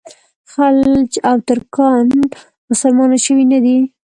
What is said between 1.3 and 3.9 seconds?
ترکان مسلمانان شوي نه دي.